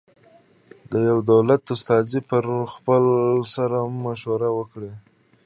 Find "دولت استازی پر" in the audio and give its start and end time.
1.31-2.45